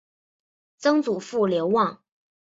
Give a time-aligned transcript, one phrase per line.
[0.79, 2.01] 曾祖父刘旺。